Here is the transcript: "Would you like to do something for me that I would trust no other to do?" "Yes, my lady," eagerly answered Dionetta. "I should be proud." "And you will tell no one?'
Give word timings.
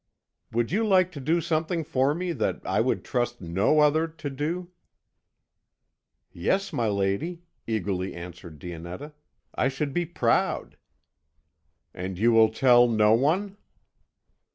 "Would 0.51 0.71
you 0.71 0.83
like 0.83 1.11
to 1.11 1.19
do 1.19 1.39
something 1.41 1.83
for 1.83 2.15
me 2.15 2.31
that 2.31 2.61
I 2.65 2.81
would 2.81 3.03
trust 3.05 3.39
no 3.39 3.81
other 3.81 4.07
to 4.07 4.29
do?" 4.31 4.71
"Yes, 6.31 6.73
my 6.73 6.87
lady," 6.87 7.43
eagerly 7.67 8.15
answered 8.15 8.57
Dionetta. 8.57 9.13
"I 9.53 9.67
should 9.67 9.93
be 9.93 10.07
proud." 10.07 10.75
"And 11.93 12.17
you 12.17 12.31
will 12.31 12.49
tell 12.49 12.87
no 12.87 13.13
one?' 13.13 13.57